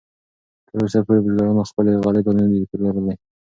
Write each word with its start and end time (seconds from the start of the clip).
تراوسه 0.67 0.99
پورې 1.05 1.19
بزګرانو 1.23 1.69
خپلې 1.69 1.91
غلې 2.03 2.21
دانې 2.25 2.41
نه 2.51 2.57
دي 2.59 2.67
پلورلې. 2.71 3.13